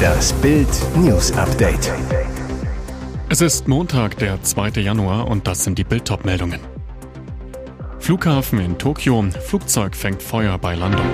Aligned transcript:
Das 0.00 0.32
Bild 0.34 0.68
News 0.96 1.32
Update. 1.32 1.92
Es 3.28 3.40
ist 3.40 3.68
Montag, 3.68 4.18
der 4.18 4.42
2. 4.42 4.80
Januar 4.80 5.28
und 5.28 5.46
das 5.46 5.64
sind 5.64 5.78
die 5.78 5.84
Bild 5.84 6.10
meldungen 6.24 6.60
Flughafen 7.98 8.58
in 8.58 8.78
Tokio, 8.78 9.24
Flugzeug 9.46 9.94
fängt 9.94 10.22
Feuer 10.22 10.58
bei 10.58 10.74
Landung. 10.74 11.06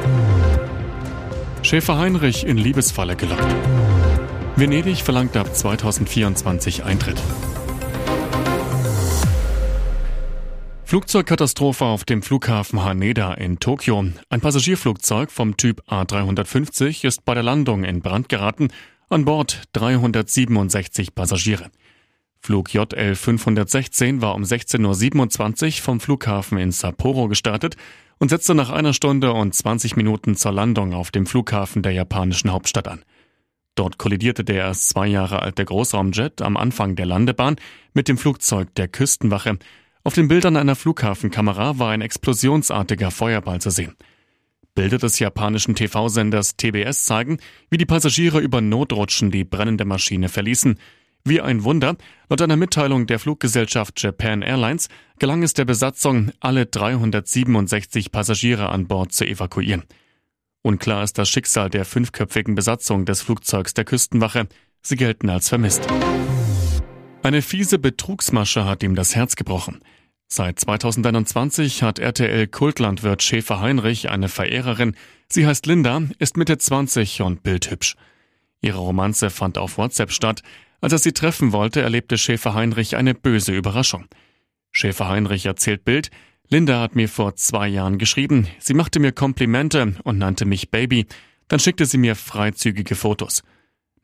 Schäfer 1.63 1.99
Heinrich 1.99 2.47
in 2.47 2.57
Liebesfalle 2.57 3.17
gelockt. 3.17 3.55
Venedig 4.55 5.03
verlangt 5.03 5.37
ab 5.37 5.55
2024 5.55 6.85
Eintritt. 6.85 7.21
Flugzeugkatastrophe 10.87 11.85
auf 11.85 12.05
dem 12.05 12.23
Flughafen 12.23 12.85
Haneda 12.85 13.35
in 13.35 13.59
Tokio. 13.59 14.05
Ein 14.29 14.41
Passagierflugzeug 14.41 15.33
vom 15.33 15.57
Typ 15.57 15.83
A350 15.89 17.05
ist 17.05 17.25
bei 17.25 17.35
der 17.35 17.43
Landung 17.43 17.83
in 17.83 18.03
Brand 18.03 18.29
geraten. 18.29 18.69
An 19.09 19.25
Bord 19.25 19.65
367 19.73 21.13
Passagiere. 21.13 21.73
Flug 22.39 22.73
JL 22.73 23.17
516 23.17 24.23
war 24.23 24.37
um 24.37 24.45
16.27 24.45 25.67
Uhr 25.67 25.73
vom 25.83 25.99
Flughafen 25.99 26.57
in 26.57 26.71
Sapporo 26.71 27.27
gestartet 27.27 27.77
und 28.21 28.29
setzte 28.29 28.55
nach 28.55 28.71
einer 28.71 28.93
Stunde 28.93 29.33
und 29.33 29.57
20 29.57 29.97
Minuten 29.97 30.37
zur 30.37 30.53
Landung 30.53 30.95
auf 30.95 31.11
dem 31.11 31.27
Flughafen 31.27 31.83
der 31.83 31.93
japanischen 31.95 32.53
Hauptstadt 32.53 32.87
an. 32.87 33.05
Dort 33.75 33.99
kollidierte 33.99 34.45
der 34.45 34.59
erst 34.59 34.91
zwei 34.91 35.09
Jahre 35.09 35.43
alte 35.43 35.65
Großraumjet 35.65 36.43
am 36.43 36.57
Anfang 36.57 36.95
der 36.95 37.07
Landebahn 37.07 37.57
mit 37.93 38.07
dem 38.07 38.19
Flugzeug 38.19 38.73
der 38.77 38.87
Küstenwache 38.87 39.59
auf 40.07 40.15
den 40.15 40.29
Bildern 40.29 40.57
einer 40.57 40.77
Flughafenkamera 40.77 41.81
war 41.81 41.91
ein 41.91 42.01
explosionsartiger 42.01 43.11
Feuerball 43.11 43.61
zu 43.61 43.71
sehen. 43.71 43.97
Bilder 44.77 44.99
des 44.99 45.19
japanischen 45.19 45.75
TV-Senders 45.75 46.57
TBS 46.57 47.07
zeigen, 47.07 47.39
wie 47.71 47.77
die 47.77 47.87
Passagiere 47.87 48.39
über 48.39 48.61
Notrutschen 48.61 49.33
die 49.33 49.43
brennende 49.43 49.85
Maschine 49.85 50.29
verließen. 50.29 50.79
Wie 51.25 51.41
ein 51.41 51.65
Wunder, 51.65 51.97
laut 52.31 52.41
einer 52.41 52.55
Mitteilung 52.55 53.09
der 53.09 53.19
Fluggesellschaft 53.19 54.01
Japan 54.01 54.43
Airlines 54.43 54.89
gelang 55.19 55.43
es 55.43 55.55
der 55.55 55.65
Besatzung, 55.65 56.31
alle 56.39 56.67
367 56.67 58.13
Passagiere 58.13 58.69
an 58.69 58.87
Bord 58.87 59.11
zu 59.11 59.27
evakuieren. 59.27 59.83
Unklar 60.63 61.03
ist 61.03 61.19
das 61.19 61.29
Schicksal 61.29 61.69
der 61.69 61.85
fünfköpfigen 61.85 62.55
Besatzung 62.55 63.07
des 63.07 63.23
Flugzeugs 63.23 63.75
der 63.75 63.85
Küstenwache. 63.85 64.47
Sie 64.83 64.95
gelten 64.95 65.29
als 65.29 65.49
vermisst. 65.49 65.85
Eine 67.27 67.43
fiese 67.43 67.81
Betrugsmasche 67.81 68.67
hat 68.67 68.85
ihm 68.85 68.95
das 68.95 69.17
Herz 69.17 69.35
gebrochen. 69.35 69.81
Seit 70.29 70.61
2021 70.61 71.83
hat 71.83 71.99
RTL 71.99 72.47
Kultlandwirt 72.47 73.21
Schäfer 73.21 73.59
Heinrich 73.59 74.11
eine 74.11 74.29
Verehrerin. 74.29 74.95
Sie 75.29 75.45
heißt 75.45 75.67
Linda, 75.67 76.03
ist 76.21 76.37
Mitte 76.37 76.57
20 76.57 77.23
und 77.23 77.43
bildhübsch. 77.43 77.97
Ihre 78.61 78.79
Romanze 78.79 79.31
fand 79.31 79.59
auf 79.59 79.77
WhatsApp 79.77 80.13
statt. 80.13 80.45
Als 80.81 80.93
er 80.93 81.01
sie 81.01 81.11
treffen 81.11 81.51
wollte, 81.51 81.83
erlebte 81.83 82.17
Schäfer 82.17 82.55
Heinrich 82.55 82.95
eine 82.95 83.13
böse 83.13 83.57
Überraschung. 83.57 84.05
Schäfer 84.71 85.09
Heinrich 85.09 85.47
erzählt 85.47 85.85
Bild, 85.85 86.13
Linda 86.49 86.81
hat 86.81 86.95
mir 86.95 87.09
vor 87.09 87.35
zwei 87.35 87.67
Jahren 87.67 87.99
geschrieben. 87.99 88.47
Sie 88.61 88.75
machte 88.75 89.01
mir 89.01 89.11
Komplimente 89.11 89.97
und 90.05 90.19
nannte 90.19 90.45
mich 90.45 90.71
Baby. 90.71 91.07
Dann 91.49 91.59
schickte 91.59 91.87
sie 91.87 91.99
mir 91.99 92.15
freizügige 92.15 92.95
Fotos. 92.95 93.43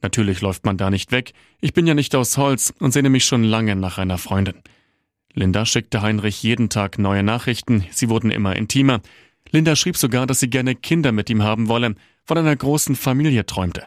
Natürlich 0.03 0.41
läuft 0.41 0.65
man 0.65 0.77
da 0.77 0.91
nicht 0.91 1.13
weg. 1.13 1.33
Ich 1.61 1.73
bin 1.73 1.87
ja 1.87 1.95
nicht 1.95 2.15
aus 2.15 2.37
Holz 2.37 2.75
und 2.81 2.93
sehne 2.93 3.09
mich 3.09 3.25
schon 3.25 3.45
lange 3.45 3.77
nach 3.77 3.99
einer 3.99 4.19
Freundin. 4.19 4.57
Linda 5.33 5.65
schickte 5.65 6.03
Heinrich 6.03 6.43
jeden 6.43 6.69
Tag 6.69 6.99
neue 6.99 7.23
Nachrichten. 7.23 7.87
Sie 7.91 8.09
wurden 8.09 8.31
immer 8.31 8.57
intimer. 8.57 9.01
Linda 9.51 9.77
schrieb 9.77 9.97
sogar, 9.97 10.27
dass 10.27 10.41
sie 10.41 10.51
gerne 10.51 10.75
Kinder 10.75 11.13
mit 11.13 11.31
ihm 11.31 11.43
haben 11.43 11.69
wolle, 11.69 11.95
von 12.25 12.37
einer 12.37 12.55
großen 12.55 12.97
Familie 12.97 13.47
träumte. 13.47 13.85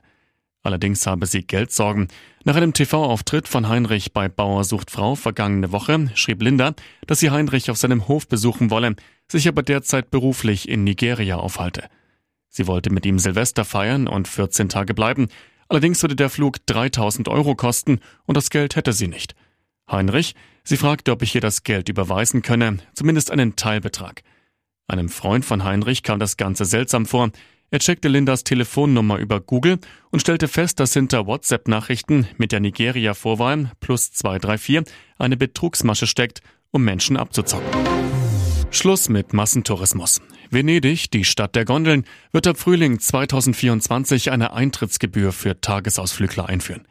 Allerdings 0.64 1.06
habe 1.06 1.28
sie 1.28 1.44
Geldsorgen. 1.44 2.08
Nach 2.44 2.56
einem 2.56 2.74
TV-Auftritt 2.74 3.48
von 3.48 3.68
Heinrich 3.68 4.14
bei 4.14 4.28
Bauer 4.28 4.64
sucht 4.64 4.90
Frau 4.90 5.14
vergangene 5.14 5.72
Woche 5.72 6.10
schrieb 6.16 6.42
Linda, 6.42 6.74
dass 7.06 7.20
sie 7.20 7.30
Heinrich 7.30 7.70
auf 7.70 7.78
seinem 7.78 8.08
Hof 8.08 8.28
besuchen 8.28 8.72
wolle, 8.72 8.96
sich 9.28 9.48
aber 9.48 9.62
derzeit 9.62 10.10
beruflich 10.10 10.68
in 10.68 10.84
Nigeria 10.84 11.36
aufhalte. 11.38 11.84
Sie 12.50 12.66
wollte 12.66 12.90
mit 12.90 13.06
ihm 13.06 13.20
Silvester 13.20 13.66
feiern 13.66 14.08
und 14.08 14.28
14 14.28 14.70
Tage 14.70 14.96
bleiben, 14.96 15.28
Allerdings 15.68 16.02
würde 16.02 16.16
der 16.16 16.30
Flug 16.30 16.66
3000 16.66 17.28
Euro 17.28 17.56
kosten 17.56 18.00
und 18.26 18.38
das 18.38 18.50
Geld 18.50 18.76
hätte 18.76 18.94
sie 18.94 19.08
nicht. 19.08 19.36
Heinrich, 19.90 20.36
sie 20.64 20.78
fragte, 20.78 21.12
ob 21.12 21.22
ich 21.22 21.36
ihr 21.36 21.42
das 21.42 21.64
Geld 21.64 21.90
überweisen 21.90 22.42
könne, 22.42 22.78
zumindest 22.94 23.32
einen 23.32 23.56
Teilbetrag. 23.56 24.24
Einem 24.88 25.10
Freund 25.10 25.46
von 25.46 25.64
Heinrich 25.64 26.04
kam 26.04 26.20
das 26.20 26.38
Ganze 26.38 26.66
seltsam 26.66 27.06
vor. 27.06 27.32
Er 27.72 27.80
checkte 27.80 28.08
Lindas 28.08 28.44
Telefonnummer 28.44 29.18
über 29.18 29.40
Google 29.42 29.80
und 30.12 30.20
stellte 30.20 30.48
fest, 30.48 30.80
dass 30.80 30.94
hinter 30.94 31.26
WhatsApp-Nachrichten 31.26 32.28
mit 32.38 32.52
der 32.52 32.60
Nigeria-Vorwahl 32.60 33.72
plus 33.80 34.12
234 34.12 34.94
eine 35.18 35.38
Betrugsmasche 35.38 36.06
steckt, 36.06 36.42
um 36.72 36.84
Menschen 36.84 37.18
abzuzocken. 37.18 37.68
Schluss 38.76 39.10
mit 39.10 39.34
Massentourismus. 39.34 40.22
Venedig, 40.52 41.10
die 41.10 41.24
Stadt 41.24 41.56
der 41.56 41.66
Gondeln, 41.66 42.06
wird 42.32 42.46
ab 42.46 42.58
Frühling 42.58 43.00
2024 43.00 44.32
eine 44.32 44.54
Eintrittsgebühr 44.54 45.32
für 45.32 45.60
Tagesausflügler 45.62 46.48
einführen. 46.48 46.88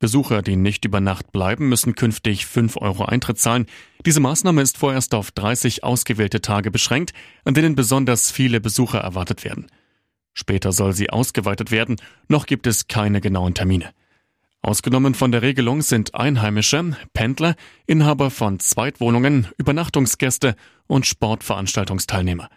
Besucher, 0.00 0.42
die 0.42 0.56
nicht 0.56 0.84
über 0.84 1.00
Nacht 1.00 1.30
bleiben, 1.30 1.68
müssen 1.68 1.94
künftig 1.94 2.46
5 2.46 2.76
Euro 2.76 3.04
Eintritt 3.04 3.38
zahlen. 3.38 3.66
Diese 4.04 4.18
Maßnahme 4.18 4.62
ist 4.62 4.78
vorerst 4.78 5.14
auf 5.14 5.30
30 5.30 5.84
ausgewählte 5.84 6.40
Tage 6.40 6.72
beschränkt, 6.72 7.12
an 7.44 7.54
denen 7.54 7.76
besonders 7.76 8.32
viele 8.32 8.60
Besucher 8.60 8.98
erwartet 8.98 9.44
werden. 9.44 9.68
Später 10.34 10.72
soll 10.72 10.92
sie 10.92 11.10
ausgeweitet 11.10 11.70
werden, 11.70 11.96
noch 12.26 12.46
gibt 12.46 12.66
es 12.66 12.88
keine 12.88 13.20
genauen 13.20 13.54
Termine. 13.54 13.90
Ausgenommen 14.64 15.14
von 15.14 15.32
der 15.32 15.42
Regelung 15.42 15.82
sind 15.82 16.14
Einheimische, 16.14 16.96
Pendler, 17.14 17.56
Inhaber 17.88 18.30
von 18.30 18.60
Zweitwohnungen, 18.60 19.48
Übernachtungsgäste 19.58 20.54
und 20.86 21.04
Sportveranstaltungsteilnehmer. 21.04 22.48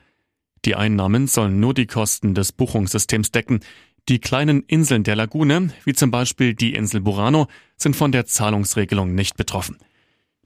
Die 0.66 0.76
Einnahmen 0.76 1.26
sollen 1.26 1.60
nur 1.60 1.74
die 1.74 1.88
Kosten 1.88 2.36
des 2.36 2.52
Buchungssystems 2.52 3.32
decken. 3.32 3.62
Die 4.08 4.20
kleinen 4.20 4.62
Inseln 4.68 5.04
der 5.04 5.16
Lagune, 5.16 5.72
wie 5.84 5.94
zum 5.94 6.12
Beispiel 6.12 6.54
die 6.54 6.76
Insel 6.76 7.02
Burano, 7.02 7.48
sind 7.76 7.96
von 7.96 8.12
der 8.12 8.28
Zahlungsregelung 8.28 9.16
nicht 9.16 9.36
betroffen. 9.36 9.80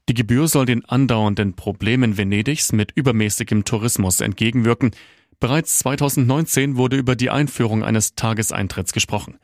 Die 0.08 0.14
Gebühr 0.14 0.48
soll 0.48 0.64
den 0.64 0.86
andauernden 0.86 1.56
Problemen 1.56 2.16
Venedigs 2.16 2.72
mit 2.72 2.92
übermäßigem 2.94 3.64
Tourismus 3.64 4.22
entgegenwirken. 4.22 4.92
Bereits 5.40 5.78
2019 5.80 6.76
wurde 6.76 6.96
über 6.96 7.16
die 7.16 7.28
Einführung 7.28 7.84
eines 7.84 8.14
Tageseintritts 8.14 8.94
gesprochen. 8.94 9.38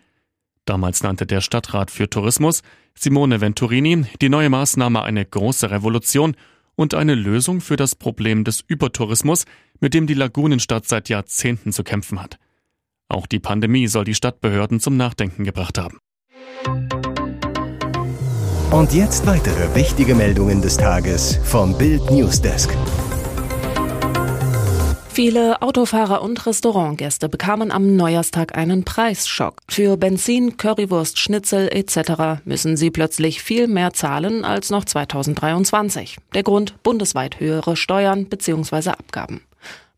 Damals 0.66 1.02
nannte 1.02 1.26
der 1.26 1.40
Stadtrat 1.40 1.90
für 1.90 2.10
Tourismus, 2.10 2.62
Simone 2.94 3.40
Venturini, 3.40 4.04
die 4.20 4.28
neue 4.28 4.50
Maßnahme 4.50 5.02
eine 5.02 5.24
große 5.24 5.70
Revolution 5.70 6.36
und 6.74 6.92
eine 6.92 7.14
Lösung 7.14 7.60
für 7.60 7.76
das 7.76 7.94
Problem 7.94 8.44
des 8.44 8.62
Übertourismus, 8.66 9.44
mit 9.80 9.94
dem 9.94 10.06
die 10.06 10.14
Lagunenstadt 10.14 10.86
seit 10.86 11.08
Jahrzehnten 11.08 11.72
zu 11.72 11.84
kämpfen 11.84 12.20
hat. 12.20 12.38
Auch 13.08 13.26
die 13.26 13.38
Pandemie 13.38 13.86
soll 13.86 14.04
die 14.04 14.14
Stadtbehörden 14.14 14.80
zum 14.80 14.96
Nachdenken 14.96 15.44
gebracht 15.44 15.78
haben. 15.78 15.98
Und 18.72 18.92
jetzt 18.92 19.26
weitere 19.26 19.74
wichtige 19.76 20.16
Meldungen 20.16 20.60
des 20.60 20.76
Tages 20.76 21.38
vom 21.44 21.78
Bild 21.78 22.10
Newsdesk. 22.10 22.76
Viele 25.16 25.62
Autofahrer 25.62 26.20
und 26.20 26.44
Restaurantgäste 26.44 27.30
bekamen 27.30 27.70
am 27.70 27.96
Neujahrstag 27.96 28.54
einen 28.54 28.84
Preisschock. 28.84 29.62
Für 29.66 29.96
Benzin, 29.96 30.58
Currywurst, 30.58 31.18
Schnitzel 31.18 31.70
etc. 31.72 32.42
müssen 32.44 32.76
sie 32.76 32.90
plötzlich 32.90 33.42
viel 33.42 33.66
mehr 33.66 33.94
zahlen 33.94 34.44
als 34.44 34.68
noch 34.68 34.84
2023. 34.84 36.18
Der 36.34 36.42
Grund 36.42 36.82
bundesweit 36.82 37.40
höhere 37.40 37.76
Steuern 37.76 38.26
bzw. 38.26 38.90
Abgaben. 38.90 39.40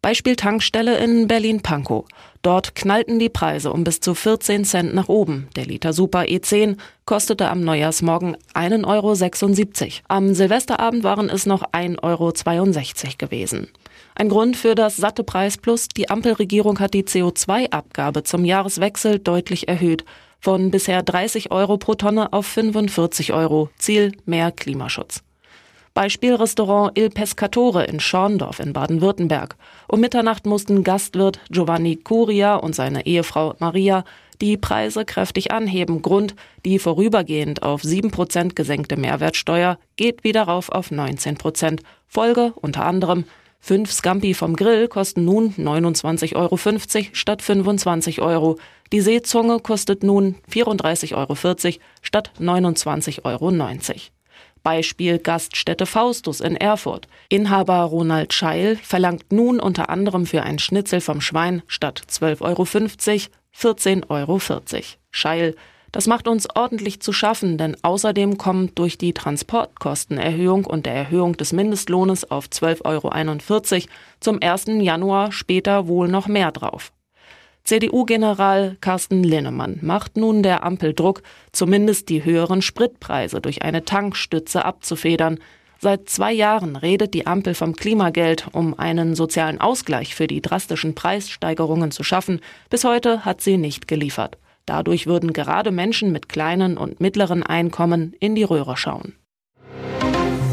Beispiel 0.03 0.37
Tankstelle 0.37 0.99
in 0.99 1.27
Berlin-Pankow. 1.27 2.05
Dort 2.43 2.77
knallten 2.77 3.19
die 3.19 3.29
Preise 3.29 3.73
um 3.73 3.83
bis 3.83 3.99
zu 3.99 4.15
14 4.15 4.65
Cent 4.65 4.95
nach 4.95 5.09
oben. 5.09 5.49
Der 5.57 5.67
Liter 5.67 5.93
Super 5.93 6.21
E10 6.21 6.77
kostete 7.07 7.49
am 7.49 7.63
Neujahrsmorgen 7.63 8.37
1,76 8.55 9.85
Euro. 9.85 9.93
Am 10.07 10.33
Silvesterabend 10.35 11.03
waren 11.03 11.29
es 11.29 11.45
noch 11.45 11.65
1,62 11.73 12.05
Euro 12.05 12.33
gewesen. 13.19 13.67
Ein 14.21 14.31
Grund 14.31 14.57
für 14.57 14.75
das 14.75 14.97
satte 14.97 15.23
Preis 15.23 15.59
Plus, 15.59 15.87
die 15.87 16.11
Ampelregierung 16.11 16.81
hat 16.81 16.93
die 16.93 17.05
CO2-Abgabe 17.05 18.25
zum 18.25 18.45
Jahreswechsel 18.45 19.21
deutlich 19.21 19.69
erhöht. 19.69 20.05
Von 20.41 20.73
bisher 20.73 21.05
30 21.05 21.53
Euro 21.53 21.79
pro 21.79 21.95
Tonne 21.95 22.33
auf 22.33 22.45
45 22.45 23.33
Euro. 23.33 23.71
Ziel 23.79 24.11
mehr 24.27 24.51
Klimaschutz. 24.51 25.23
Beispiel 25.95 26.35
Restaurant 26.35 26.99
Il 26.99 27.11
Pescatore 27.11 27.85
in 27.85 28.01
Schorndorf 28.01 28.59
in 28.59 28.73
Baden-Württemberg. 28.73 29.55
Um 29.87 30.01
Mitternacht 30.01 30.47
mussten 30.47 30.83
Gastwirt 30.83 31.39
Giovanni 31.49 31.95
Curia 31.95 32.57
und 32.57 32.75
seine 32.75 33.07
Ehefrau 33.07 33.55
Maria 33.61 34.03
die 34.41 34.57
Preise 34.57 35.05
kräftig 35.05 35.53
anheben. 35.53 36.03
Grund, 36.03 36.35
die 36.65 36.81
vorübergehend 36.81 37.63
auf 37.63 37.83
7% 37.83 38.55
gesenkte 38.57 38.97
Mehrwertsteuer 38.97 39.79
geht 39.95 40.25
wieder 40.25 40.43
rauf 40.43 40.71
auf 40.71 40.91
19%. 40.91 41.83
Folge 42.09 42.53
unter 42.57 42.85
anderem 42.85 43.25
Fünf 43.61 43.93
Scampi 43.93 44.35
vom 44.35 44.57
Grill 44.57 44.89
kosten 44.89 45.25
nun 45.25 45.53
29,50 45.55 46.37
Euro 46.37 46.59
statt 47.13 47.43
25 47.43 48.21
Euro. 48.23 48.59
Die 48.93 49.01
Seezunge 49.01 49.61
kostet 49.61 50.03
nun 50.03 50.37
34,40 50.51 51.15
Euro 51.15 51.35
statt 52.01 52.31
29,90 52.41 53.25
Euro. 53.25 53.51
Beispiel 54.63 55.19
Gaststätte 55.19 55.87
Faustus 55.87 56.41
in 56.41 56.57
Erfurt. 56.57 57.09
Inhaber 57.29 57.83
Ronald 57.83 58.33
Scheil 58.33 58.77
verlangt 58.77 59.33
nun 59.33 59.61
unter 59.61 59.91
anderem 59.91 60.27
für 60.27 60.43
ein 60.43 60.59
Schnitzel 60.59 61.01
vom 61.01 61.21
Schwein 61.21 61.63
statt 61.67 62.03
12,50 62.09 62.41
Euro 62.43 62.63
14,40 62.63 64.09
Euro. 64.11 64.41
Scheil 65.11 65.55
das 65.93 66.07
macht 66.07 66.29
uns 66.29 66.47
ordentlich 66.55 67.01
zu 67.01 67.13
schaffen, 67.13 67.57
denn 67.57 67.77
außerdem 67.83 68.37
kommt 68.37 68.79
durch 68.79 68.99
die 68.99 69.15
Transportkostenerhöhung 69.15 70.65
und 70.65 70.87
der 70.87 70.95
Erhöhung 70.95 71.37
des 71.37 71.53
Mindestlohnes 71.53 72.31
auf 72.31 72.47
12,41 72.47 73.75
Euro 73.75 73.89
zum 74.21 74.39
1. 74.43 74.67
Januar 74.81 75.33
später 75.33 75.89
wohl 75.89 76.09
noch 76.09 76.27
mehr 76.27 76.53
drauf. 76.53 76.93
CDU-General 77.65 78.79
Carsten 78.81 79.23
Linnemann 79.23 79.79
macht 79.83 80.17
nun 80.17 80.43
der 80.43 80.65
Ampel 80.65 80.95
Druck, 80.95 81.23
zumindest 81.53 82.09
die 82.09 82.25
höheren 82.25 82.63
Spritpreise 82.63 83.43
durch 83.43 83.61
eine 83.61 83.85
Tankstütze 83.85 84.65
abzufedern. 84.65 85.39
Seit 85.79 86.09
zwei 86.09 86.33
Jahren 86.33 86.77
redet 86.77 87.13
die 87.13 87.27
Ampel 87.27 87.55
vom 87.55 87.77
Klimageld, 87.77 88.47
um 88.53 88.79
einen 88.79 89.15
sozialen 89.15 89.61
Ausgleich 89.61 90.15
für 90.15 90.27
die 90.27 90.41
drastischen 90.41 90.95
Preissteigerungen 90.95 91.91
zu 91.91 92.05
schaffen. 92.05 92.41
Bis 92.71 92.85
heute 92.85 93.27
hat 93.27 93.43
sie 93.43 93.59
nicht 93.59 93.87
geliefert. 93.87 94.38
Dadurch 94.69 95.07
würden 95.07 95.33
gerade 95.33 95.71
Menschen 95.71 96.13
mit 96.13 96.29
kleinen 96.29 96.77
und 96.77 97.01
mittleren 97.01 97.43
Einkommen 97.43 98.15
in 98.21 98.35
die 98.35 98.43
Röhre 98.43 98.77
schauen. 98.77 99.15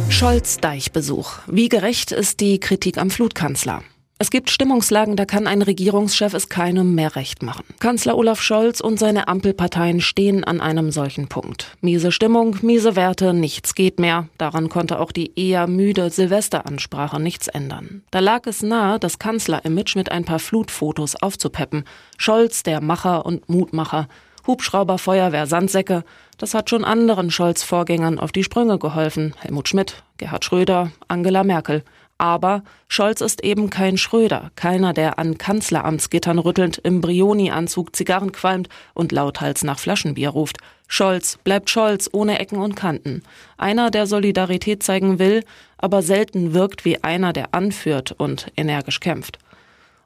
Scholz 0.10 0.58
Deichbesuch. 0.58 1.40
Wie 1.48 1.68
gerecht 1.68 2.14
ist 2.14 2.40
die 2.40 2.62
Kritik 2.62 2.98
am 2.98 3.10
Flutkanzler? 3.10 3.84
Es 4.18 4.32
gibt 4.32 4.50
Stimmungslagen, 4.50 5.18
da 5.18 5.26
kann 5.26 5.46
ein 5.46 5.62
Regierungschef 5.62 6.34
es 6.34 6.48
keinem 6.48 6.96
mehr 6.96 7.18
recht 7.18 7.44
machen. 7.44 7.66
Kanzler 7.82 8.18
Olaf 8.18 8.42
Scholz 8.42 8.80
und 8.80 8.98
seine 8.98 9.28
Ampelparteien 9.28 10.00
stehen 10.00 10.46
an 10.46 10.62
einem 10.62 10.92
solchen 10.92 11.28
Punkt. 11.28 11.76
Miese 11.82 12.14
Stimmung, 12.14 12.56
miese 12.62 12.96
Werte, 12.96 13.34
nichts 13.34 13.76
geht 13.76 14.00
mehr. 14.00 14.30
Daran 14.38 14.70
konnte 14.70 15.00
auch 15.00 15.12
die 15.12 15.38
eher 15.38 15.68
müde 15.68 16.10
Silvesteransprache 16.10 17.20
nichts 17.20 17.50
ändern. 17.50 18.04
Da 18.10 18.20
lag 18.20 18.48
es 18.48 18.64
nahe, 18.64 19.00
das 19.00 19.20
Kanzlerimage 19.20 19.98
mit 19.98 20.14
ein 20.14 20.24
paar 20.24 20.40
Flutfotos 20.40 21.18
aufzupeppen. 21.18 21.84
Scholz, 22.18 22.64
der 22.64 22.80
Macher 22.80 23.26
und 23.26 23.50
Mutmacher. 23.50 24.08
Hubschrauber, 24.48 24.98
Feuerwehr, 24.98 25.46
Sandsäcke. 25.46 26.06
Das 26.38 26.54
hat 26.54 26.70
schon 26.70 26.86
anderen 26.86 27.32
Scholz-Vorgängern 27.32 28.20
auf 28.20 28.32
die 28.32 28.44
Sprünge 28.46 28.80
geholfen. 28.80 29.34
Helmut 29.40 29.68
Schmidt, 29.68 30.04
Gerhard 30.18 30.46
Schröder, 30.46 30.92
Angela 31.10 31.44
Merkel. 31.44 31.84
Aber 32.18 32.64
Scholz 32.88 33.20
ist 33.20 33.44
eben 33.44 33.70
kein 33.70 33.98
Schröder, 33.98 34.52
keiner, 34.56 34.94
der 34.94 35.20
an 35.20 35.38
Kanzleramtsgittern 35.38 36.40
rüttelnd, 36.40 36.78
im 36.78 37.02
Brioni-Anzug 37.02 37.96
Zigarren 37.96 38.32
qualmt 38.32 38.70
und 38.94 39.12
lauthals 39.12 39.64
nach 39.64 39.80
Flaschenbier 39.80 40.30
ruft. 40.30 40.58
Scholz 40.88 41.38
bleibt 41.44 41.70
Scholz 41.70 42.10
ohne 42.14 42.40
Ecken 42.40 42.60
und 42.60 42.76
Kanten. 42.76 43.24
Einer, 43.58 43.92
der 43.92 44.08
Solidarität 44.08 44.82
zeigen 44.82 45.20
will, 45.20 45.44
aber 45.78 46.02
selten 46.02 46.54
wirkt 46.54 46.86
wie 46.86 47.04
einer, 47.04 47.34
der 47.34 47.54
anführt 47.54 48.14
und 48.14 48.52
energisch 48.56 49.02
kämpft. 49.02 49.40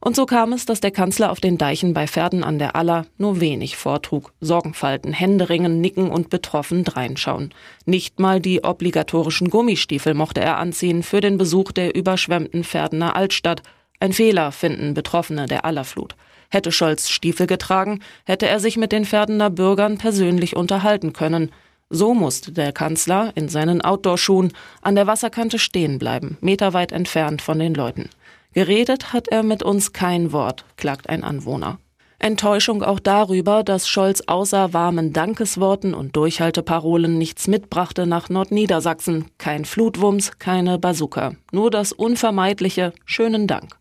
Und 0.01 0.16
so 0.16 0.25
kam 0.25 0.54
es, 0.54 0.66
dass 0.66 0.80
der 0.80 0.92
Kanzler 0.92 1.30
auf 1.30 1.42
den 1.42 1.57
Deichen 1.57 1.94
bei 1.94 2.07
Pferden 2.07 2.44
an 2.44 2.57
der 2.57 2.75
Aller 2.75 3.06
nur 3.18 3.42
wenig 3.42 3.75
vortrug. 3.75 4.31
Sorgenfalten, 4.40 5.12
Händeringen, 5.12 5.81
Nicken 5.81 6.10
und 6.10 6.30
betroffen 6.30 6.86
dreinschauen. 6.86 7.54
Nicht 7.86 8.19
mal 8.19 8.40
die 8.40 8.63
obligatorischen 8.63 9.50
Gummistiefel 9.50 10.13
mochte 10.13 10.40
er 10.40 10.57
anziehen 10.57 11.04
für 11.04 11.19
den 11.19 11.38
Besuch 11.38 11.74
der 11.74 11.96
überschwemmten 11.96 12.63
Pferdener 12.63 13.16
Altstadt. 13.16 13.62
Ein 14.00 14.13
Fehler, 14.13 14.54
finden 14.54 14.94
Betroffene 14.94 15.48
der 15.48 15.66
Allerflut. 15.66 16.16
Hätte 16.50 16.72
Scholz 16.72 17.10
Stiefel 17.10 17.46
getragen, 17.46 18.00
hätte 18.25 18.48
er 18.48 18.62
sich 18.62 18.78
mit 18.78 18.94
den 18.94 19.06
Pferdener 19.06 19.50
Bürgern 19.50 19.98
persönlich 19.98 20.56
unterhalten 20.56 21.12
können. 21.12 21.51
So 21.90 22.13
musste 22.13 22.54
der 22.54 22.72
Kanzler 22.72 23.34
in 23.36 23.50
seinen 23.50 23.81
Outdoorschuhen 23.81 24.54
an 24.81 24.96
der 24.96 25.07
Wasserkante 25.07 25.60
stehen 25.60 26.00
bleiben, 26.00 26.38
meterweit 26.40 26.92
entfernt 26.92 27.42
von 27.42 27.60
den 27.60 27.74
Leuten. 27.74 28.10
Geredet 28.54 29.13
hat 29.13 29.28
er 29.28 29.44
mit 29.44 29.62
uns 29.63 29.94
kein 29.94 30.31
Wort, 30.31 30.66
klagt 30.75 31.10
ein 31.10 31.24
Anwohner. 31.24 31.80
Enttäuschung 32.22 32.84
auch 32.84 33.00
darüber, 33.00 33.63
dass 33.63 33.88
Scholz 33.88 34.22
außer 34.28 34.74
warmen 34.74 35.13
Dankesworten 35.13 35.94
und 35.94 36.18
Durchhalteparolen 36.18 37.18
nichts 37.18 37.48
mitbrachte 37.48 38.06
nach 38.06 38.28
Nordniedersachsen. 38.28 39.25
Kein 39.38 39.63
Flutwumms, 39.63 40.38
keine 40.38 40.78
Bazooka. 40.78 41.36
Nur 41.54 41.72
das 41.72 41.94
unvermeidliche 41.94 42.92
schönen 43.06 43.48
Dank. 43.48 43.78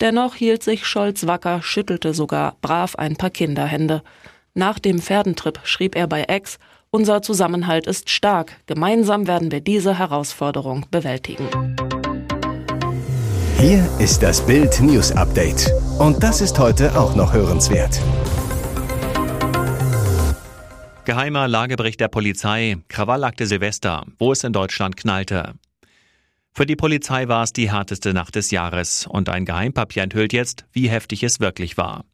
Dennoch 0.00 0.34
hielt 0.34 0.64
sich 0.64 0.86
Scholz 0.86 1.26
wacker, 1.26 1.62
schüttelte 1.62 2.14
sogar 2.14 2.56
brav 2.62 2.96
ein 2.96 3.16
paar 3.16 3.30
Kinderhände. 3.30 4.02
Nach 4.54 4.80
dem 4.80 4.98
Pferdentrip 5.00 5.60
schrieb 5.62 5.94
er 5.94 6.08
bei 6.08 6.22
Ex, 6.22 6.58
unser 6.90 7.22
Zusammenhalt 7.22 7.86
ist 7.86 8.10
stark. 8.10 8.56
Gemeinsam 8.66 9.26
werden 9.26 9.52
wir 9.52 9.60
diese 9.60 9.98
Herausforderung 9.98 10.86
bewältigen. 10.90 11.46
Hier 13.60 13.90
ist 13.98 14.22
das 14.22 14.46
Bild 14.46 14.80
News 14.80 15.10
Update. 15.10 15.72
Und 15.98 16.22
das 16.22 16.40
ist 16.40 16.60
heute 16.60 16.96
auch 16.96 17.16
noch 17.16 17.32
hörenswert. 17.32 18.00
Geheimer 21.04 21.48
Lagebericht 21.48 21.98
der 21.98 22.06
Polizei. 22.06 22.76
Krawallakte 22.86 23.48
Silvester, 23.48 24.06
wo 24.20 24.30
es 24.30 24.44
in 24.44 24.52
Deutschland 24.52 24.96
knallte. 24.96 25.54
Für 26.52 26.66
die 26.66 26.76
Polizei 26.76 27.26
war 27.26 27.42
es 27.42 27.52
die 27.52 27.72
härteste 27.72 28.14
Nacht 28.14 28.36
des 28.36 28.52
Jahres 28.52 29.08
und 29.08 29.28
ein 29.28 29.44
Geheimpapier 29.44 30.04
enthüllt 30.04 30.32
jetzt, 30.32 30.66
wie 30.70 30.88
heftig 30.88 31.24
es 31.24 31.40
wirklich 31.40 31.76
war. 31.76 32.04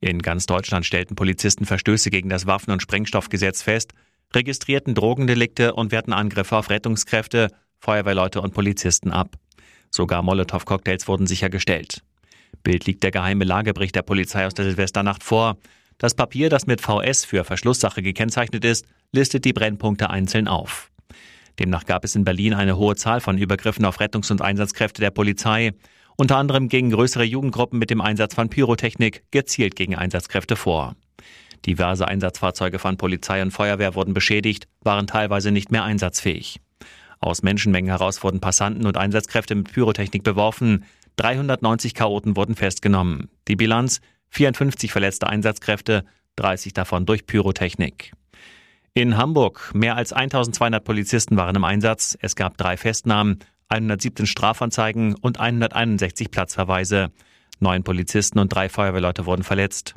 In 0.00 0.20
ganz 0.20 0.44
Deutschland 0.44 0.84
stellten 0.84 1.16
Polizisten 1.16 1.64
Verstöße 1.64 2.10
gegen 2.10 2.28
das 2.28 2.46
Waffen- 2.46 2.72
und 2.72 2.82
Sprengstoffgesetz 2.82 3.62
fest, 3.62 3.94
registrierten 4.34 4.94
Drogendelikte 4.94 5.72
und 5.72 5.92
wehrten 5.92 6.12
Angriffe 6.12 6.58
auf 6.58 6.68
Rettungskräfte, 6.68 7.48
Feuerwehrleute 7.78 8.42
und 8.42 8.52
Polizisten 8.52 9.10
ab. 9.10 9.38
Sogar 9.94 10.22
Molotow-Cocktails 10.22 11.06
wurden 11.06 11.28
sichergestellt. 11.28 12.02
Bild 12.64 12.84
liegt 12.84 13.04
der 13.04 13.12
geheime 13.12 13.44
Lagebericht 13.44 13.94
der 13.94 14.02
Polizei 14.02 14.44
aus 14.44 14.52
der 14.52 14.64
Silvesternacht 14.64 15.22
vor. 15.22 15.56
Das 15.98 16.14
Papier, 16.14 16.50
das 16.50 16.66
mit 16.66 16.80
VS 16.80 17.24
für 17.24 17.44
Verschlusssache 17.44 18.02
gekennzeichnet 18.02 18.64
ist, 18.64 18.86
listet 19.12 19.44
die 19.44 19.52
Brennpunkte 19.52 20.10
einzeln 20.10 20.48
auf. 20.48 20.90
Demnach 21.60 21.84
gab 21.84 22.04
es 22.04 22.16
in 22.16 22.24
Berlin 22.24 22.54
eine 22.54 22.76
hohe 22.76 22.96
Zahl 22.96 23.20
von 23.20 23.38
Übergriffen 23.38 23.84
auf 23.84 24.00
Rettungs- 24.00 24.32
und 24.32 24.42
Einsatzkräfte 24.42 25.00
der 25.00 25.12
Polizei. 25.12 25.74
Unter 26.16 26.38
anderem 26.38 26.68
gingen 26.68 26.90
größere 26.90 27.22
Jugendgruppen 27.22 27.78
mit 27.78 27.90
dem 27.90 28.00
Einsatz 28.00 28.34
von 28.34 28.48
Pyrotechnik 28.48 29.22
gezielt 29.30 29.76
gegen 29.76 29.94
Einsatzkräfte 29.94 30.56
vor. 30.56 30.96
Diverse 31.66 32.08
Einsatzfahrzeuge 32.08 32.80
von 32.80 32.96
Polizei 32.96 33.40
und 33.42 33.52
Feuerwehr 33.52 33.94
wurden 33.94 34.12
beschädigt, 34.12 34.66
waren 34.80 35.06
teilweise 35.06 35.52
nicht 35.52 35.70
mehr 35.70 35.84
einsatzfähig. 35.84 36.60
Aus 37.24 37.42
Menschenmengen 37.42 37.88
heraus 37.88 38.22
wurden 38.22 38.40
Passanten 38.40 38.84
und 38.84 38.98
Einsatzkräfte 38.98 39.54
mit 39.54 39.72
Pyrotechnik 39.72 40.22
beworfen. 40.24 40.84
390 41.16 41.94
Chaoten 41.94 42.36
wurden 42.36 42.54
festgenommen. 42.54 43.30
Die 43.48 43.56
Bilanz 43.56 44.02
54 44.28 44.92
verletzte 44.92 45.26
Einsatzkräfte, 45.26 46.04
30 46.36 46.74
davon 46.74 47.06
durch 47.06 47.24
Pyrotechnik. 47.24 48.12
In 48.92 49.16
Hamburg 49.16 49.70
mehr 49.74 49.96
als 49.96 50.12
1200 50.12 50.84
Polizisten 50.84 51.38
waren 51.38 51.56
im 51.56 51.64
Einsatz. 51.64 52.14
Es 52.20 52.36
gab 52.36 52.58
drei 52.58 52.76
Festnahmen, 52.76 53.38
117 53.70 54.26
Strafanzeigen 54.26 55.14
und 55.14 55.40
161 55.40 56.30
Platzverweise. 56.30 57.10
Neun 57.58 57.84
Polizisten 57.84 58.38
und 58.38 58.50
drei 58.50 58.68
Feuerwehrleute 58.68 59.24
wurden 59.24 59.44
verletzt. 59.44 59.94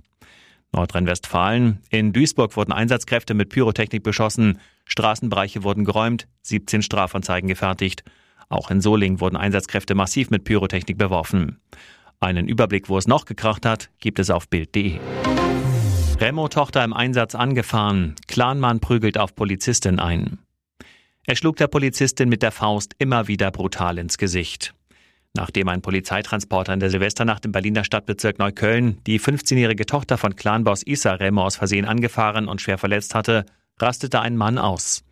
Nordrhein-Westfalen. 0.72 1.82
In 1.90 2.14
Duisburg 2.14 2.56
wurden 2.56 2.72
Einsatzkräfte 2.72 3.34
mit 3.34 3.50
Pyrotechnik 3.50 4.04
beschossen. 4.04 4.60
Straßenbereiche 4.88 5.64
wurden 5.64 5.86
geräumt, 5.86 6.28
17 6.42 6.82
Strafanzeigen 6.82 7.48
gefertigt. 7.48 8.04
Auch 8.50 8.72
in 8.72 8.82
Solingen 8.82 9.20
wurden 9.20 9.36
Einsatzkräfte 9.36 9.96
massiv 9.96 10.30
mit 10.30 10.44
Pyrotechnik 10.44 10.98
beworfen. 10.98 11.60
Einen 12.20 12.48
Überblick, 12.48 12.90
wo 12.90 12.98
es 12.98 13.08
noch 13.08 13.26
gekracht 13.26 13.66
hat, 13.66 13.90
gibt 14.00 14.20
es 14.20 14.30
auf 14.30 14.50
Bild.de. 14.50 15.00
Remo-Tochter 16.20 16.84
im 16.84 16.94
Einsatz 16.94 17.36
angefahren. 17.36 18.16
Clanmann 18.28 18.80
prügelt 18.80 19.20
auf 19.20 19.36
Polizistin 19.36 20.00
ein. 20.00 20.40
Er 21.26 21.36
schlug 21.36 21.58
der 21.58 21.68
Polizistin 21.68 22.30
mit 22.30 22.42
der 22.42 22.52
Faust 22.52 22.96
immer 22.98 23.28
wieder 23.28 23.52
brutal 23.52 24.00
ins 24.00 24.18
Gesicht. 24.18 24.74
Nachdem 25.34 25.68
ein 25.68 25.84
Polizeitransporter 25.84 26.74
in 26.74 26.80
der 26.80 26.90
Silvesternacht 26.90 27.46
im 27.46 27.52
Berliner 27.52 27.84
Stadtbezirk 27.84 28.40
Neukölln 28.40 28.98
die 29.06 29.20
15-jährige 29.20 29.86
Tochter 29.86 30.18
von 30.18 30.36
Clanboss 30.36 30.82
Issa 30.84 31.14
Remo 31.14 31.44
aus 31.44 31.58
Versehen 31.58 31.86
angefahren 31.86 32.48
und 32.48 32.62
schwer 32.62 32.80
verletzt 32.80 33.14
hatte, 33.14 33.46
rastete 33.80 34.22
ein 34.22 34.38
Mann 34.38 34.58
aus. 34.58 35.04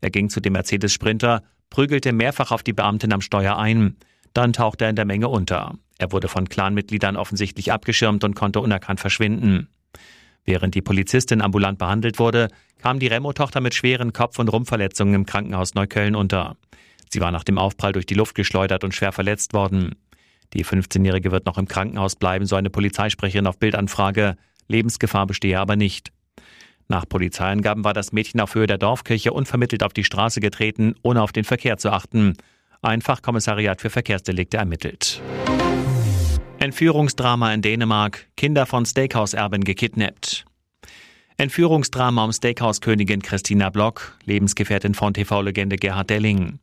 Er 0.00 0.10
ging 0.10 0.28
zu 0.28 0.40
dem 0.40 0.52
Mercedes 0.52 0.92
Sprinter, 0.92 1.42
prügelte 1.70 2.12
mehrfach 2.12 2.50
auf 2.50 2.62
die 2.62 2.72
Beamtin 2.72 3.12
am 3.12 3.20
Steuer 3.20 3.56
ein. 3.56 3.96
Dann 4.32 4.52
tauchte 4.52 4.84
er 4.84 4.90
in 4.90 4.96
der 4.96 5.04
Menge 5.04 5.28
unter. 5.28 5.74
Er 5.98 6.12
wurde 6.12 6.28
von 6.28 6.48
Clanmitgliedern 6.48 7.16
offensichtlich 7.16 7.72
abgeschirmt 7.72 8.24
und 8.24 8.34
konnte 8.34 8.60
unerkannt 8.60 9.00
verschwinden. 9.00 9.68
Während 10.44 10.74
die 10.74 10.82
Polizistin 10.82 11.40
ambulant 11.40 11.78
behandelt 11.78 12.18
wurde, 12.18 12.48
kam 12.78 12.98
die 12.98 13.06
Remo-Tochter 13.06 13.60
mit 13.60 13.74
schweren 13.74 14.12
Kopf- 14.12 14.38
und 14.38 14.48
Rumpfverletzungen 14.48 15.14
im 15.14 15.26
Krankenhaus 15.26 15.74
Neukölln 15.74 16.14
unter. 16.14 16.56
Sie 17.08 17.20
war 17.20 17.30
nach 17.30 17.44
dem 17.44 17.58
Aufprall 17.58 17.92
durch 17.92 18.06
die 18.06 18.14
Luft 18.14 18.34
geschleudert 18.34 18.84
und 18.84 18.94
schwer 18.94 19.12
verletzt 19.12 19.54
worden. 19.54 19.94
Die 20.52 20.64
15-Jährige 20.64 21.32
wird 21.32 21.46
noch 21.46 21.58
im 21.58 21.66
Krankenhaus 21.66 22.16
bleiben, 22.16 22.46
so 22.46 22.56
eine 22.56 22.70
Polizeisprecherin 22.70 23.46
auf 23.46 23.58
Bildanfrage. 23.58 24.36
Lebensgefahr 24.68 25.26
bestehe 25.26 25.58
aber 25.58 25.76
nicht. 25.76 26.12
Nach 26.88 27.08
Polizeiangaben 27.08 27.84
war 27.84 27.94
das 27.94 28.12
Mädchen 28.12 28.40
auf 28.40 28.54
Höhe 28.54 28.66
der 28.66 28.78
Dorfkirche 28.78 29.32
unvermittelt 29.32 29.82
auf 29.82 29.92
die 29.92 30.04
Straße 30.04 30.40
getreten, 30.40 30.94
ohne 31.02 31.22
auf 31.22 31.32
den 31.32 31.44
Verkehr 31.44 31.78
zu 31.78 31.90
achten. 31.90 32.34
Ein 32.82 33.00
Fachkommissariat 33.00 33.80
für 33.80 33.90
Verkehrsdelikte 33.90 34.58
ermittelt. 34.58 35.22
Entführungsdrama 36.58 37.52
in 37.52 37.62
Dänemark. 37.62 38.26
Kinder 38.36 38.66
von 38.66 38.84
Steakhouse-Erben 38.86 39.64
gekidnappt. 39.64 40.44
Entführungsdrama 41.36 42.24
um 42.24 42.32
Steakhouse-Königin 42.32 43.22
Christina 43.22 43.70
Block, 43.70 44.16
Lebensgefährtin 44.24 44.94
von 44.94 45.14
TV-Legende 45.14 45.76
Gerhard 45.76 46.10
Delling. 46.10 46.60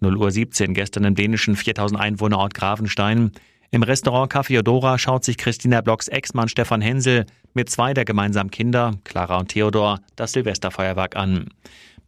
0 0.00 0.16
Uhr 0.16 0.30
17 0.30 0.74
gestern 0.74 1.04
im 1.04 1.14
dänischen 1.14 1.56
4000 1.56 2.00
Einwohnerort 2.00 2.54
Gravenstein. 2.54 3.32
Im 3.70 3.82
Restaurant 3.82 4.32
Café 4.32 4.58
Odora 4.58 4.98
schaut 4.98 5.24
sich 5.24 5.36
Christina 5.36 5.80
Blocks 5.80 6.08
Ex-Mann 6.08 6.48
Stefan 6.48 6.80
Hensel 6.80 7.26
mit 7.54 7.68
zwei 7.68 7.94
der 7.94 8.04
gemeinsamen 8.04 8.50
Kinder, 8.50 8.92
Clara 9.04 9.38
und 9.38 9.48
Theodor, 9.48 10.00
das 10.14 10.32
Silvesterfeuerwerk 10.32 11.16
an. 11.16 11.48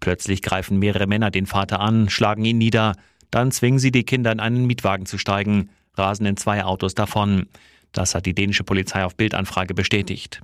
Plötzlich 0.01 0.43
greifen 0.43 0.79
mehrere 0.79 1.07
Männer 1.07 1.31
den 1.31 1.47
Vater 1.47 1.81
an, 1.81 2.09
schlagen 2.09 2.45
ihn 2.45 2.59
nieder, 2.59 2.95
dann 3.31 3.51
zwingen 3.51 3.79
sie 3.79 3.91
die 3.91 4.05
Kinder 4.05 4.31
in 4.31 4.41
einen 4.41 4.67
Mietwagen 4.67 5.07
zu 5.07 5.19
steigen, 5.19 5.71
rasen 5.95 6.27
in 6.27 6.37
zwei 6.37 6.65
Autos 6.65 6.95
davon. 6.95 7.47
Das 7.93 8.15
hat 8.15 8.27
die 8.27 8.35
dänische 8.35 8.65
Polizei 8.65 9.05
auf 9.05 9.17
Bildanfrage 9.17 9.75
bestätigt. 9.75 10.41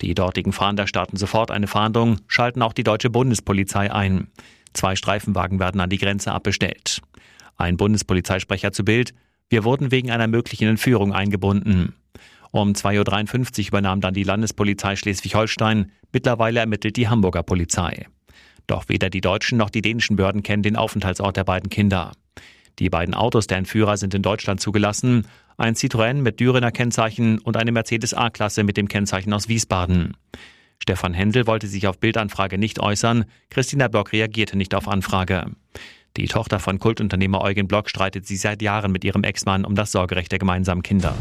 Die 0.00 0.14
dortigen 0.14 0.52
Fahnder 0.52 0.86
starten 0.86 1.16
sofort 1.16 1.50
eine 1.50 1.68
Fahndung, 1.68 2.18
schalten 2.26 2.62
auch 2.62 2.72
die 2.72 2.84
deutsche 2.84 3.10
Bundespolizei 3.10 3.92
ein. 3.92 4.28
Zwei 4.74 4.96
Streifenwagen 4.96 5.60
werden 5.60 5.80
an 5.80 5.90
die 5.90 5.98
Grenze 5.98 6.32
abbestellt. 6.32 7.00
Ein 7.56 7.76
Bundespolizeisprecher 7.76 8.72
zu 8.72 8.84
Bild, 8.84 9.14
wir 9.52 9.64
wurden 9.64 9.90
wegen 9.90 10.10
einer 10.10 10.28
möglichen 10.28 10.66
Entführung 10.66 11.12
eingebunden. 11.12 11.94
Um 12.52 12.72
2.53 12.72 13.60
Uhr 13.60 13.68
übernahm 13.68 14.00
dann 14.00 14.14
die 14.14 14.24
Landespolizei 14.24 14.96
Schleswig-Holstein. 14.96 15.92
Mittlerweile 16.10 16.60
ermittelt 16.60 16.96
die 16.96 17.08
Hamburger 17.08 17.42
Polizei. 17.42 18.06
Doch 18.66 18.88
weder 18.88 19.10
die 19.10 19.20
deutschen 19.20 19.58
noch 19.58 19.68
die 19.68 19.82
dänischen 19.82 20.16
Behörden 20.16 20.42
kennen 20.42 20.62
den 20.62 20.76
Aufenthaltsort 20.76 21.36
der 21.36 21.44
beiden 21.44 21.68
Kinder. 21.68 22.12
Die 22.78 22.88
beiden 22.88 23.14
Autos 23.14 23.46
der 23.46 23.58
Entführer 23.58 23.98
sind 23.98 24.14
in 24.14 24.22
Deutschland 24.22 24.60
zugelassen. 24.60 25.26
Ein 25.58 25.74
Citroën 25.74 26.14
mit 26.14 26.40
Dürener 26.40 26.72
Kennzeichen 26.72 27.38
und 27.38 27.58
eine 27.58 27.72
Mercedes 27.72 28.14
A-Klasse 28.14 28.64
mit 28.64 28.78
dem 28.78 28.88
Kennzeichen 28.88 29.34
aus 29.34 29.48
Wiesbaden. 29.48 30.16
Stefan 30.82 31.12
Händel 31.12 31.46
wollte 31.46 31.68
sich 31.68 31.86
auf 31.86 31.98
Bildanfrage 31.98 32.56
nicht 32.56 32.80
äußern. 32.80 33.26
Christina 33.50 33.88
Block 33.88 34.12
reagierte 34.12 34.56
nicht 34.56 34.74
auf 34.74 34.88
Anfrage. 34.88 35.46
Die 36.16 36.26
Tochter 36.26 36.58
von 36.58 36.78
Kultunternehmer 36.78 37.40
Eugen 37.40 37.68
Block 37.68 37.88
streitet 37.88 38.26
sich 38.26 38.40
seit 38.40 38.60
Jahren 38.60 38.92
mit 38.92 39.02
ihrem 39.02 39.24
Ex-Mann 39.24 39.64
um 39.64 39.74
das 39.74 39.92
Sorgerecht 39.92 40.30
der 40.30 40.38
gemeinsamen 40.38 40.82
Kinder. 40.82 41.14